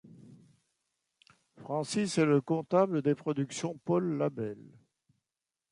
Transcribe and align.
Francis 1.59 2.17
est 2.17 2.25
le 2.25 2.41
comptable 2.41 3.03
des 3.03 3.13
Productions 3.13 3.79
Paul 3.85 4.17
Labelle. 4.17 4.75